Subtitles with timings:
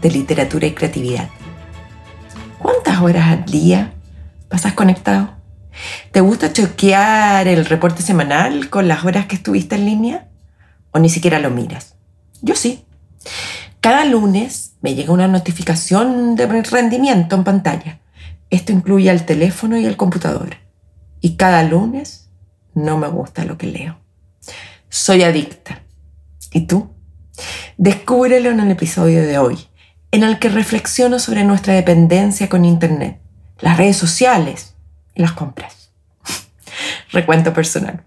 [0.00, 1.28] de literatura y creatividad.
[2.58, 3.92] ¿Cuántas horas al día
[4.48, 5.34] pasas conectado?
[6.12, 10.28] ¿Te gusta choquear el reporte semanal con las horas que estuviste en línea?
[10.92, 11.96] ¿O ni siquiera lo miras?
[12.40, 12.84] Yo sí.
[13.80, 18.00] Cada lunes me llega una notificación de rendimiento en pantalla.
[18.50, 20.56] Esto incluye el teléfono y el computador.
[21.20, 22.30] Y cada lunes
[22.74, 23.98] no me gusta lo que leo.
[24.88, 25.82] Soy adicta.
[26.52, 26.90] ¿Y tú?
[27.76, 29.58] Descúbrelo en el episodio de hoy
[30.14, 33.18] en el que reflexiono sobre nuestra dependencia con Internet,
[33.58, 34.74] las redes sociales
[35.16, 35.90] y las compras.
[37.10, 38.04] Recuento personal.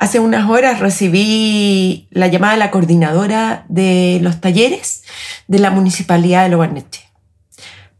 [0.00, 5.04] Hace unas horas recibí la llamada de la coordinadora de los talleres
[5.46, 7.08] de la Municipalidad de Lobarnechea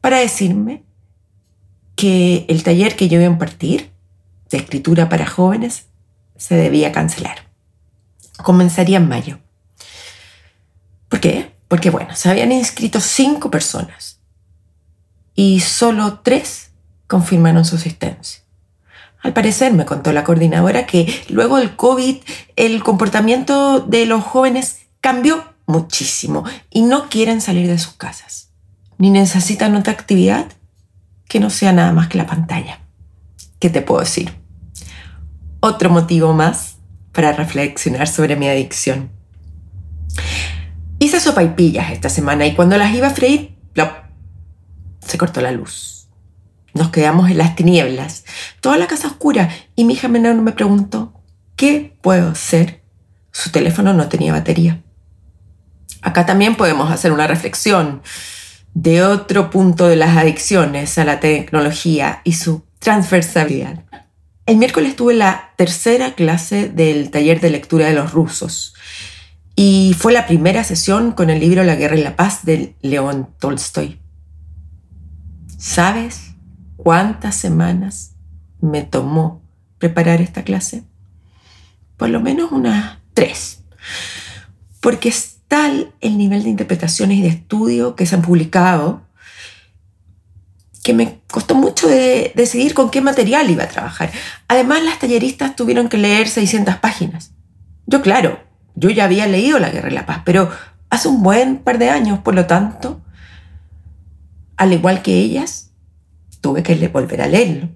[0.00, 0.82] para decirme
[1.94, 3.92] que el taller que yo iba a impartir
[4.50, 5.86] de escritura para jóvenes
[6.36, 7.46] se debía cancelar.
[8.42, 9.41] Comenzaría en mayo.
[11.12, 11.54] ¿Por qué?
[11.68, 14.18] Porque, bueno, se habían inscrito cinco personas
[15.34, 16.70] y solo tres
[17.06, 18.40] confirmaron su asistencia.
[19.20, 22.16] Al parecer, me contó la coordinadora que luego del COVID
[22.56, 28.48] el comportamiento de los jóvenes cambió muchísimo y no quieren salir de sus casas,
[28.96, 30.46] ni necesitan otra actividad
[31.28, 32.80] que no sea nada más que la pantalla.
[33.58, 34.32] ¿Qué te puedo decir?
[35.60, 36.76] Otro motivo más
[37.12, 39.10] para reflexionar sobre mi adicción.
[41.02, 43.56] Hice sopaipillas esta semana y cuando las iba a freír,
[45.04, 46.06] se cortó la luz.
[46.74, 48.24] Nos quedamos en las tinieblas,
[48.60, 51.12] toda la casa oscura y mi hija menor me preguntó,
[51.56, 52.84] ¿qué puedo hacer?
[53.32, 54.80] Su teléfono no tenía batería.
[56.02, 58.00] Acá también podemos hacer una reflexión
[58.72, 63.82] de otro punto de las adicciones a la tecnología y su transversalidad.
[64.46, 68.76] El miércoles tuve la tercera clase del taller de lectura de los rusos
[69.54, 73.28] y fue la primera sesión con el libro La guerra y la paz de León
[73.38, 74.00] Tolstoy.
[75.58, 76.34] ¿Sabes
[76.76, 78.12] cuántas semanas
[78.60, 79.42] me tomó
[79.78, 80.84] preparar esta clase?
[81.96, 83.62] Por lo menos unas tres.
[84.80, 89.02] Porque es tal el nivel de interpretaciones y de estudio que se han publicado
[90.82, 94.10] que me costó mucho de decidir con qué material iba a trabajar.
[94.48, 97.30] Además, las talleristas tuvieron que leer 600 páginas.
[97.86, 98.40] Yo, claro,
[98.74, 100.50] yo ya había leído La Guerra y la Paz, pero
[100.90, 103.00] hace un buen par de años, por lo tanto,
[104.56, 105.70] al igual que ellas,
[106.40, 107.68] tuve que volver a leerlo.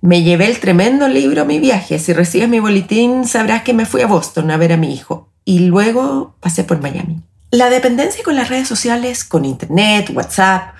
[0.00, 1.98] Me llevé el tremendo libro a mi viaje.
[1.98, 5.32] Si recibes mi boletín, sabrás que me fui a Boston a ver a mi hijo
[5.44, 7.22] y luego pasé por Miami.
[7.50, 10.74] La dependencia con las redes sociales, con Internet, WhatsApp,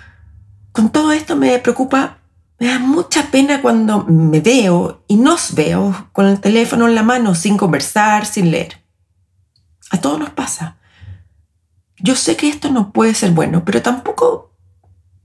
[0.73, 2.19] con todo esto me preocupa,
[2.61, 7.03] me da mucha pena cuando me veo y nos veo con el teléfono en la
[7.03, 8.83] mano sin conversar, sin leer.
[9.91, 10.77] A todos nos pasa.
[11.99, 14.55] Yo sé que esto no puede ser bueno, pero tampoco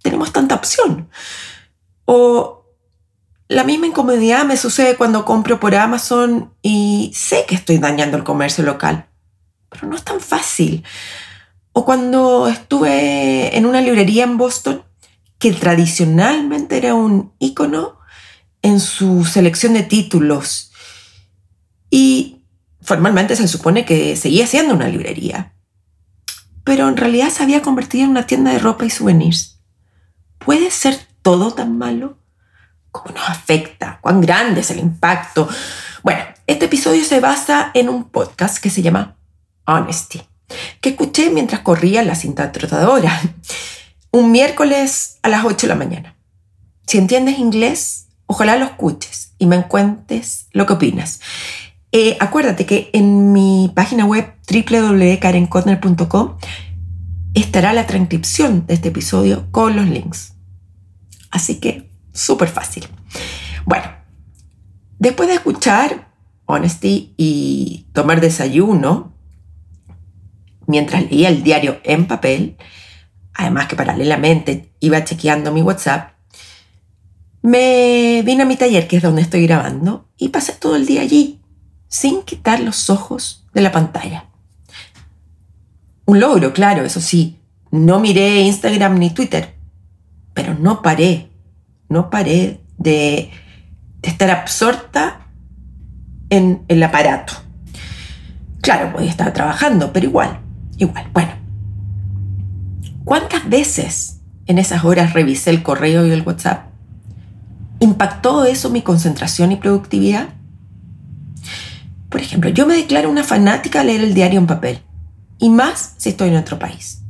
[0.02, 1.10] tenemos tanta opción.
[2.06, 2.66] O
[3.48, 8.24] la misma incomodidad me sucede cuando compro por Amazon y sé que estoy dañando el
[8.24, 9.08] comercio local,
[9.70, 10.84] pero no es tan fácil.
[11.72, 14.84] O cuando estuve en una librería en Boston,
[15.40, 18.00] que tradicionalmente era un icono
[18.62, 20.72] en su selección de títulos.
[21.90, 22.43] Y
[22.84, 25.54] formalmente se supone que seguía siendo una librería,
[26.64, 29.60] pero en realidad se había convertido en una tienda de ropa y souvenirs.
[30.38, 32.18] ¿Puede ser todo tan malo?
[32.92, 34.00] ¿Cómo nos afecta?
[34.02, 35.48] ¿Cuán grande es el impacto?
[36.04, 39.18] Bueno, este episodio se basa en un podcast que se llama
[39.66, 40.22] Honesty,
[40.82, 43.20] que escuché mientras corría la cinta trotadora,
[44.12, 46.16] un miércoles a las 8 de la mañana.
[46.86, 51.20] Si entiendes inglés, ojalá lo escuches y me cuentes lo que opinas.
[51.96, 56.38] Eh, acuérdate que en mi página web www.karenkotner.com
[57.36, 60.34] estará la transcripción de este episodio con los links.
[61.30, 62.88] Así que súper fácil.
[63.66, 63.86] Bueno,
[64.98, 66.12] después de escuchar
[66.46, 69.14] Honesty y tomar desayuno,
[70.66, 72.58] mientras leía el diario en papel,
[73.36, 76.14] además que paralelamente iba chequeando mi WhatsApp,
[77.44, 81.02] me vine a mi taller, que es donde estoy grabando, y pasé todo el día
[81.02, 81.43] allí
[81.94, 84.26] sin quitar los ojos de la pantalla.
[86.06, 87.38] Un logro, claro, eso sí,
[87.70, 89.54] no miré Instagram ni Twitter,
[90.34, 91.30] pero no paré,
[91.90, 93.30] no paré de,
[94.02, 95.28] estar absorta
[96.32, 97.34] en el aparato.
[98.62, 100.40] Claro, podía estar trabajando, pero igual,
[100.80, 101.06] igual.
[101.14, 101.34] Bueno,
[103.06, 106.70] ¿cuántas veces en esas horas revisé el correo y el WhatsApp?
[107.80, 110.30] ¿Impactó eso mi concentración y productividad?
[112.14, 114.84] Por ejemplo, yo me declaro una fanática a leer el diario en papel,
[115.40, 117.02] y más si estoy en otro país.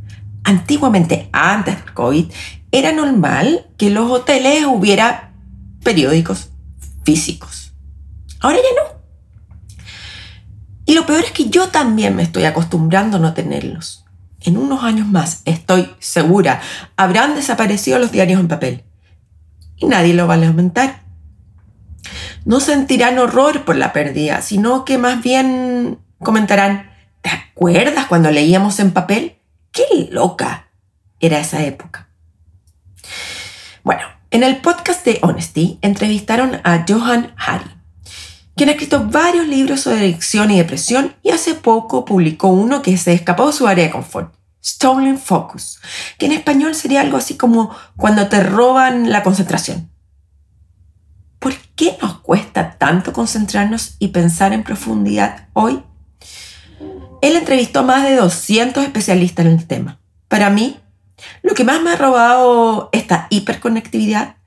[0.46, 2.32] Antiguamente, antes del COVID,
[2.72, 5.34] era normal que en los hoteles hubiera
[5.84, 6.52] periódicos
[7.04, 7.74] físicos.
[8.40, 9.76] Ahora ya no.
[10.86, 14.06] Y lo peor es que yo también me estoy acostumbrando a no tenerlos.
[14.40, 16.62] En unos años más, estoy segura,
[16.96, 18.86] habrán desaparecido los diarios en papel.
[19.76, 21.03] Y nadie lo va a lamentar.
[22.46, 26.92] No sentirán horror por la pérdida, sino que más bien comentarán,
[27.22, 29.38] ¿te acuerdas cuando leíamos en papel?
[29.72, 30.68] ¡Qué loca
[31.22, 32.10] era esa época!
[33.84, 37.72] Bueno, en el podcast de Honesty entrevistaron a Johan Hari,
[38.58, 42.98] quien ha escrito varios libros sobre adicción y depresión y hace poco publicó uno que
[42.98, 45.80] se escapó de su área de confort, Stolen Focus,
[46.18, 49.93] que en español sería algo así como cuando te roban la concentración.
[51.44, 55.84] ¿Por qué nos cuesta tanto concentrarnos y pensar en profundidad hoy?
[57.22, 60.00] Él entrevistó a más de 200 especialistas en el tema.
[60.30, 60.80] Para mí,
[61.42, 64.38] lo que más me ha robado esta hiperconectividad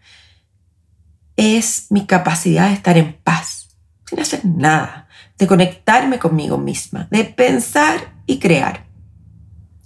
[1.37, 3.77] es mi capacidad de estar en paz
[4.09, 5.07] sin hacer nada,
[5.37, 8.87] de conectarme conmigo misma, de pensar y crear.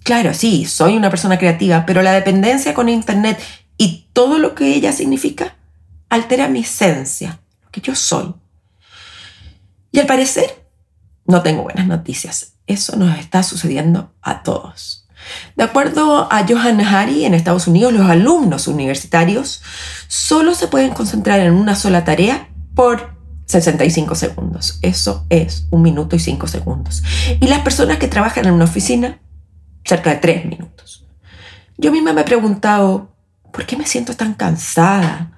[0.05, 3.41] Claro, sí, soy una persona creativa, pero la dependencia con Internet
[3.77, 5.57] y todo lo que ella significa
[6.11, 8.35] altera mi esencia, lo que yo soy.
[9.93, 10.69] Y al parecer,
[11.25, 12.55] no tengo buenas noticias.
[12.67, 15.09] Eso nos está sucediendo a todos.
[15.57, 19.63] De acuerdo a Johan Hari, en Estados Unidos los alumnos universitarios
[20.09, 23.17] solo se pueden concentrar en una sola tarea por
[23.47, 24.79] 65 segundos.
[24.83, 27.03] Eso es un minuto y cinco segundos.
[27.41, 29.21] Y las personas que trabajan en una oficina,
[29.85, 31.07] cerca de tres minutos.
[31.77, 33.13] Yo misma me he preguntado,
[33.53, 35.33] ¿por qué me siento tan cansada?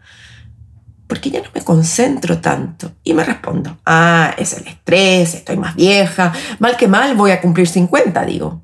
[1.12, 2.92] ¿Por qué ya no me concentro tanto?
[3.04, 7.42] Y me respondo, ah, es el estrés, estoy más vieja, mal que mal voy a
[7.42, 8.62] cumplir 50, digo.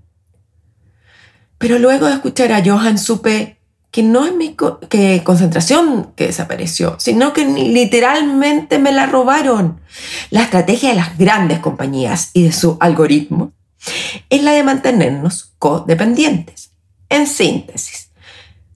[1.58, 3.58] Pero luego de escuchar a Johan supe
[3.90, 4.56] que no es mi
[4.88, 9.82] que concentración que desapareció, sino que literalmente me la robaron.
[10.30, 13.52] La estrategia de las grandes compañías y de su algoritmo
[14.30, 16.70] es la de mantenernos codependientes.
[17.10, 18.08] En síntesis,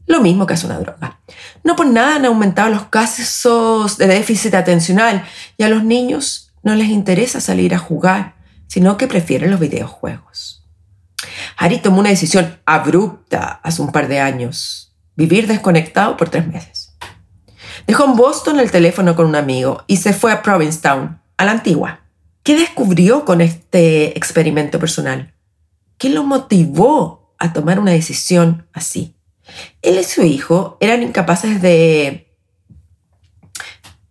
[0.04, 1.21] lo mismo que es una droga.
[1.64, 5.24] No por nada han aumentado los casos de déficit atencional
[5.56, 8.34] y a los niños no les interesa salir a jugar,
[8.66, 10.64] sino que prefieren los videojuegos.
[11.56, 16.96] Harry tomó una decisión abrupta hace un par de años vivir desconectado por tres meses.
[17.86, 21.52] Dejó en Boston el teléfono con un amigo y se fue a Provincetown, a la
[21.52, 22.00] antigua.
[22.42, 25.34] ¿Qué descubrió con este experimento personal?
[25.98, 29.16] ¿Qué lo motivó a tomar una decisión así?
[29.82, 32.28] Él y su hijo eran incapaces de,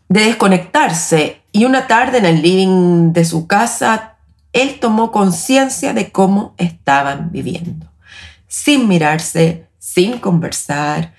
[0.10, 4.18] de desconectarse y una tarde en el living de su casa,
[4.54, 7.88] él tomó conciencia de cómo estaban viviendo,
[8.48, 11.14] sin mirarse, sin conversar,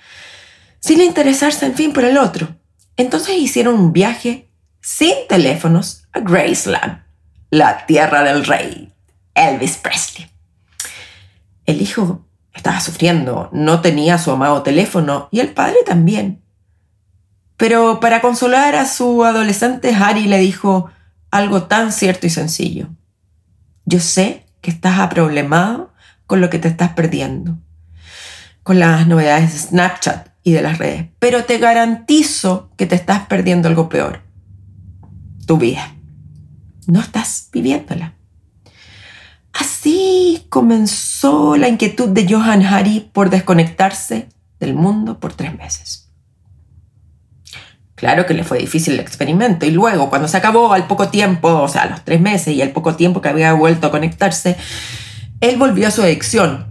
[0.79, 2.55] sin interesarse, en fin, por el otro.
[2.97, 4.49] Entonces hicieron un viaje
[4.81, 7.03] sin teléfonos a Graceland,
[7.49, 8.91] la tierra del rey,
[9.33, 10.29] Elvis Presley.
[11.65, 12.25] El hijo
[12.63, 16.41] estaba sufriendo, no tenía su amado teléfono y el padre también.
[17.57, 20.89] Pero para consolar a su adolescente, Harry le dijo
[21.29, 22.87] algo tan cierto y sencillo.
[23.85, 25.93] Yo sé que estás aproblemado
[26.25, 27.57] con lo que te estás perdiendo
[28.63, 33.27] con las novedades de Snapchat y de las redes, pero te garantizo que te estás
[33.27, 34.21] perdiendo algo peor,
[35.45, 35.95] tu vida.
[36.87, 38.13] No estás viviéndola.
[39.53, 44.29] Así comenzó la inquietud de Johan Hari por desconectarse
[44.59, 46.09] del mundo por tres meses.
[47.95, 51.47] Claro que le fue difícil el experimento y luego, cuando se acabó al poco tiempo,
[51.47, 54.57] o sea, los tres meses y al poco tiempo que había vuelto a conectarse,
[55.39, 56.67] él volvió a su adicción,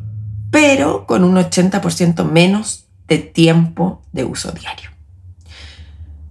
[0.50, 4.90] pero con un 80% menos de tiempo de uso diario.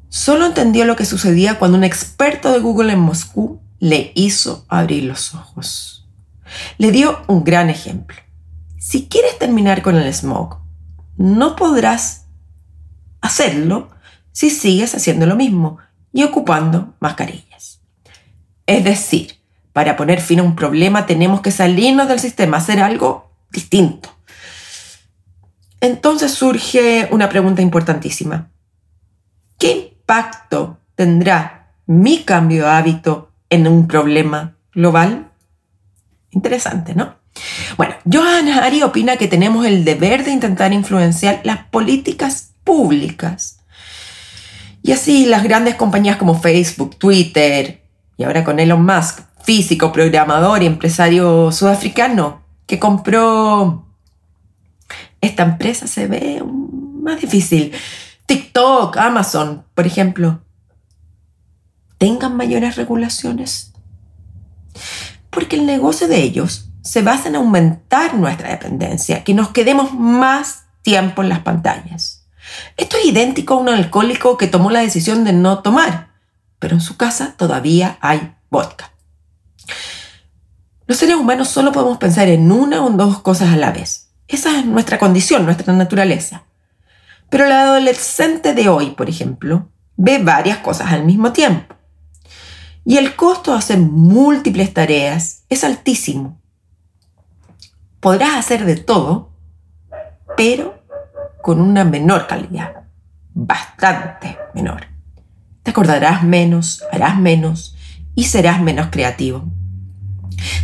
[0.09, 5.05] Solo entendió lo que sucedía cuando un experto de Google en Moscú le hizo abrir
[5.05, 5.90] los ojos.
[6.77, 8.17] Le dio un gran ejemplo.
[8.77, 10.59] Si quieres terminar con el smog,
[11.17, 12.27] no podrás
[13.21, 13.89] hacerlo
[14.31, 15.77] si sigues haciendo lo mismo
[16.11, 17.81] y ocupando mascarillas.
[18.65, 19.35] Es decir,
[19.73, 24.09] para poner fin a un problema tenemos que salirnos del sistema, hacer algo distinto.
[25.81, 28.51] entonces surge una pregunta importantísima.
[29.57, 35.30] ¿Qué impacto tendrá mi cambio de hábito en un problema global?
[36.31, 37.15] Interesante, ¿no?
[37.77, 43.59] Bueno, Johan Hari opina que tenemos el deber de intentar influenciar las políticas públicas.
[44.83, 47.83] Y así las grandes compañías como Facebook, Twitter
[48.17, 53.85] y ahora con Elon Musk, físico, programador y empresario sudafricano que compró
[55.19, 57.73] esta empresa, se ve más difícil.
[58.25, 60.41] TikTok, Amazon, por ejemplo,
[61.97, 63.73] tengan mayores regulaciones.
[65.31, 70.65] Porque el negocio de ellos se basa en aumentar nuestra dependencia, que nos quedemos más
[70.83, 72.27] tiempo en las pantallas.
[72.77, 76.09] Esto es idéntico a un alcohólico que tomó la decisión de no tomar,
[76.59, 78.91] pero en su casa todavía hay vodka.
[80.87, 84.09] Los seres humanos solo podemos pensar en una o dos cosas a la vez.
[84.27, 86.43] Esa es nuestra condición, nuestra naturaleza.
[87.29, 91.75] Pero el adolescente de hoy, por ejemplo, ve varias cosas al mismo tiempo.
[92.83, 96.41] Y el costo de hacer múltiples tareas es altísimo
[98.01, 99.31] podrás hacer de todo,
[100.35, 100.83] pero
[101.41, 102.83] con una menor calidad,
[103.33, 104.87] bastante menor.
[105.63, 107.77] Te acordarás menos, harás menos
[108.15, 109.45] y serás menos creativo.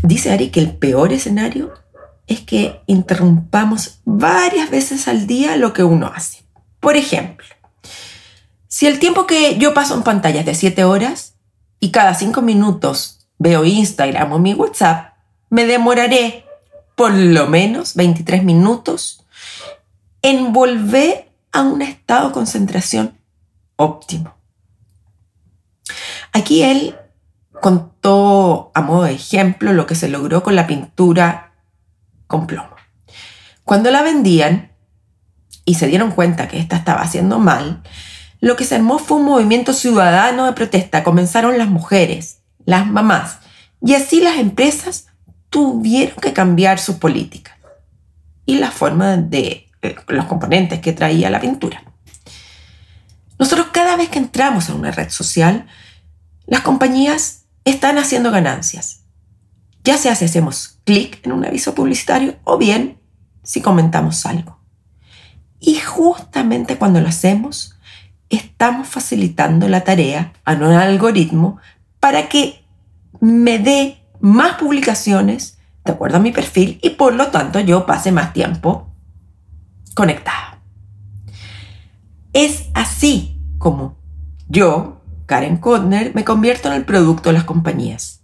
[0.03, 1.73] Dice Ari que el peor escenario
[2.25, 6.43] es que interrumpamos varias veces al día lo que uno hace.
[6.79, 7.45] Por ejemplo,
[8.67, 11.26] si el tiempo que yo paso en pantalla es de 7 horas
[11.79, 15.13] y cada 5 minutos veo Instagram o mi WhatsApp,
[15.49, 16.45] me demoraré
[16.95, 19.23] por lo menos 23 minutos
[20.21, 23.17] en volver a un estado de concentración
[23.75, 24.35] óptimo.
[26.33, 26.95] Aquí él
[27.61, 31.53] contó a modo de ejemplo lo que se logró con la pintura
[32.27, 32.75] con plomo.
[33.63, 34.71] Cuando la vendían
[35.65, 37.83] y se dieron cuenta que esta estaba haciendo mal,
[38.39, 41.03] lo que se armó fue un movimiento ciudadano de protesta.
[41.03, 43.39] Comenzaron las mujeres, las mamás
[43.81, 45.07] y así las empresas
[45.49, 47.55] tuvieron que cambiar sus políticas
[48.45, 51.83] y la forma de eh, los componentes que traía la pintura.
[53.39, 55.67] Nosotros cada vez que entramos a una red social,
[56.47, 59.01] las compañías están haciendo ganancias,
[59.83, 62.99] ya sea si hacemos clic en un aviso publicitario o bien
[63.43, 64.59] si comentamos algo.
[65.59, 67.76] Y justamente cuando lo hacemos,
[68.29, 71.59] estamos facilitando la tarea a un algoritmo
[71.99, 72.63] para que
[73.19, 78.11] me dé más publicaciones de acuerdo a mi perfil y por lo tanto yo pase
[78.11, 78.93] más tiempo
[79.95, 80.59] conectada.
[82.33, 83.97] Es así como
[84.47, 88.21] yo, Karen Kotner, me convierto en el producto de las compañías.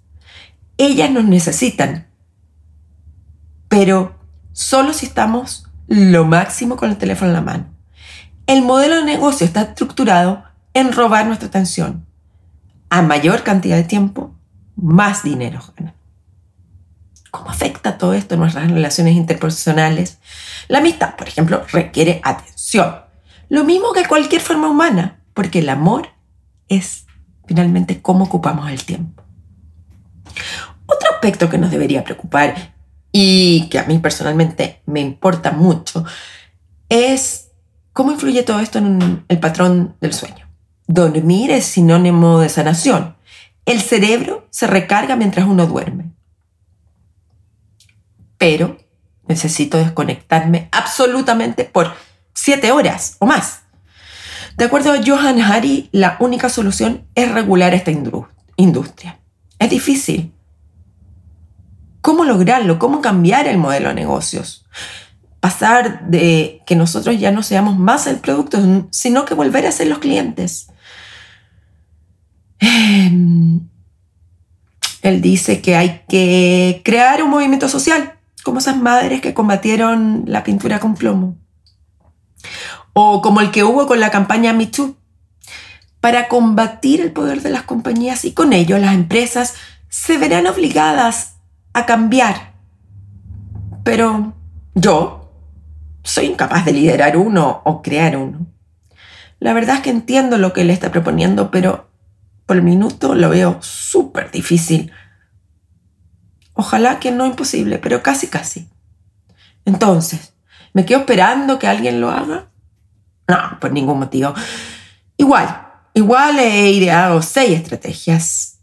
[0.77, 2.07] Ellas nos necesitan,
[3.67, 4.15] pero
[4.51, 7.72] solo si estamos lo máximo con el teléfono en la mano.
[8.45, 12.05] El modelo de negocio está estructurado en robar nuestra atención.
[12.89, 14.35] A mayor cantidad de tiempo,
[14.75, 15.95] más dinero ganan.
[17.31, 20.19] ¿Cómo afecta todo esto nuestras relaciones interpersonales?
[20.67, 22.95] La amistad, por ejemplo, requiere atención.
[23.50, 26.09] Lo mismo que cualquier forma humana, porque el amor
[26.67, 27.05] es
[27.47, 29.23] finalmente cómo ocupamos el tiempo.
[30.85, 32.73] Otro aspecto que nos debería preocupar
[33.12, 36.05] y que a mí personalmente me importa mucho
[36.89, 37.42] es
[37.93, 40.50] cómo influye todo esto en el patrón del sueño.
[40.88, 43.15] Dormir es sinónimo de sanación
[43.65, 46.12] el cerebro se recarga mientras uno duerme.
[48.38, 48.77] Pero
[49.27, 51.93] necesito desconectarme absolutamente por
[52.33, 53.62] siete horas o más.
[54.57, 57.91] De acuerdo a Johan Hari, la única solución es regular esta
[58.57, 59.19] industria.
[59.59, 60.33] Es difícil.
[62.01, 62.79] ¿Cómo lograrlo?
[62.79, 64.65] ¿Cómo cambiar el modelo de negocios?
[65.43, 69.88] Pasar de que nosotros ya no seamos más el producto, sino que volver a ser
[69.88, 70.67] los clientes.
[72.59, 73.67] Em,
[75.01, 80.45] él dice que hay que crear un movimiento social, como esas madres que combatieron la
[80.45, 81.35] pintura con plomo.
[82.93, 84.95] O como el que hubo con la campaña Me Too,
[86.00, 89.55] para combatir el poder de las compañías y con ello las empresas
[89.89, 91.35] se verán obligadas
[91.73, 92.53] a cambiar.
[93.83, 94.33] Pero
[94.73, 95.22] yo
[96.03, 98.45] soy incapaz de liderar uno o crear uno.
[99.39, 101.89] La verdad es que entiendo lo que él está proponiendo, pero
[102.45, 104.91] por minuto lo veo súper difícil.
[106.53, 108.69] Ojalá que no imposible, pero casi casi.
[109.65, 110.33] Entonces,
[110.74, 112.48] ¿me quedo esperando que alguien lo haga?
[113.27, 114.33] No, por ningún motivo.
[115.17, 118.60] Igual, igual he ideado seis estrategias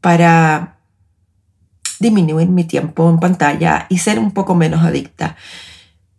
[0.00, 0.78] para
[1.98, 5.36] disminuir mi tiempo en pantalla y ser un poco menos adicta.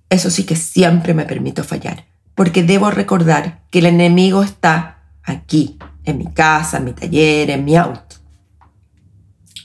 [0.10, 5.78] Eso sí que siempre me permito fallar, porque debo recordar que el enemigo está aquí,
[6.04, 8.18] en mi casa, en mi taller, en mi auto.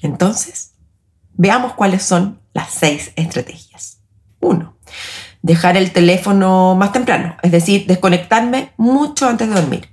[0.03, 0.73] Entonces,
[1.35, 3.99] veamos cuáles son las seis estrategias.
[4.41, 4.77] Uno,
[5.43, 9.89] dejar el teléfono más temprano, es decir, desconectarme mucho antes de dormir.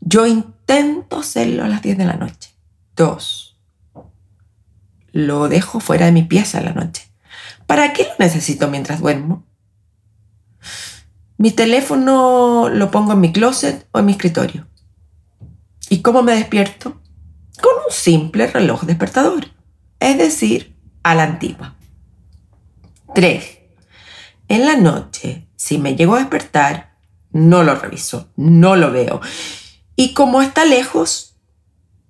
[0.00, 2.50] Yo intento hacerlo a las 10 de la noche.
[2.96, 3.58] Dos,
[5.12, 7.08] lo dejo fuera de mi pieza en la noche.
[7.66, 9.44] ¿Para qué lo necesito mientras duermo?
[11.40, 14.66] Mi teléfono lo pongo en mi closet o en mi escritorio.
[15.88, 17.00] ¿Y cómo me despierto?
[17.62, 19.46] Con un simple reloj despertador,
[20.00, 21.76] es decir, a la antigua.
[23.14, 23.58] 3.
[24.48, 26.98] En la noche, si me llego a despertar,
[27.30, 29.22] no lo reviso, no lo veo.
[29.96, 31.40] Y como está lejos,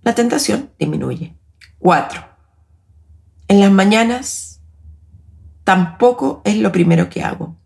[0.02, 1.36] la tentación disminuye.
[1.78, 2.20] 4.
[3.46, 4.60] En las mañanas,
[5.62, 7.59] tampoco es lo primero que hago.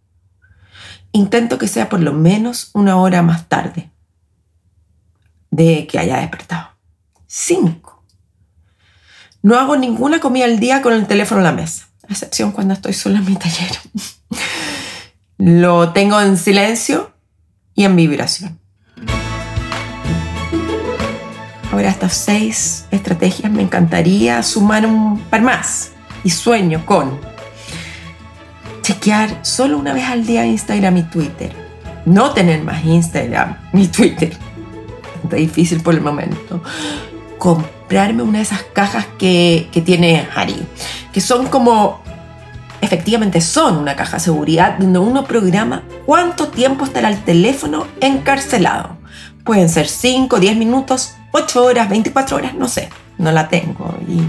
[1.14, 3.88] Intento que sea por lo menos una hora más tarde
[5.52, 6.70] de que haya despertado.
[7.28, 8.04] 5.
[9.42, 12.74] No hago ninguna comida al día con el teléfono en la mesa, a excepción cuando
[12.74, 13.70] estoy sola en mi taller.
[15.38, 17.12] Lo tengo en silencio
[17.76, 18.58] y en vibración.
[21.70, 25.92] Ahora estas seis estrategias me encantaría sumar un par más
[26.24, 27.20] y sueño con
[28.84, 31.52] chequear solo una vez al día Instagram y Twitter.
[32.06, 34.36] No tener más Instagram ni Twitter
[35.24, 36.62] Está difícil por el momento.
[37.38, 40.66] Comprarme una de esas cajas que, que tiene Harry,
[41.12, 42.02] que son como,
[42.82, 48.98] efectivamente son una caja de seguridad donde uno programa cuánto tiempo estará el teléfono encarcelado.
[49.44, 53.96] Pueden ser 5, 10 minutos, 8 horas, 24 horas, no sé, no la tengo.
[54.06, 54.20] Y...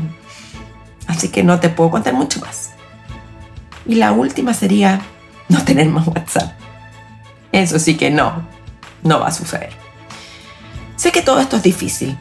[1.08, 2.75] Así que no te puedo contar mucho más.
[3.86, 5.02] Y la última sería
[5.50, 6.54] no tener más WhatsApp.
[7.52, 8.48] Eso sí que no,
[9.04, 9.74] no va a suceder.
[10.96, 12.18] Sé que todo esto es difícil,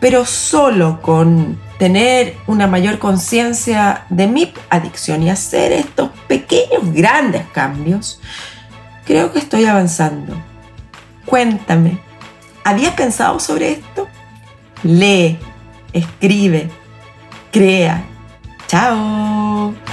[0.00, 7.46] pero solo con tener una mayor conciencia de mi adicción y hacer estos pequeños, grandes
[7.52, 8.20] cambios,
[9.04, 10.34] creo que estoy avanzando.
[11.26, 11.98] Cuéntame,
[12.64, 14.08] ¿habías pensado sobre esto?
[14.82, 15.38] Lee,
[15.92, 16.70] escribe,
[17.50, 18.04] crea.
[18.66, 19.83] Chao.